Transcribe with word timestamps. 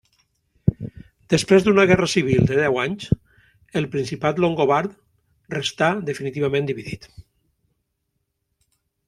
Després 1.33 1.65
d'una 1.67 1.83
guerra 1.91 2.07
civil 2.13 2.49
de 2.51 2.57
deu 2.59 2.79
anys, 2.85 3.11
el 3.81 3.85
principat 3.97 4.41
longobard 4.47 4.97
restà 5.57 5.91
definitivament 6.09 6.73
dividit. 6.73 7.09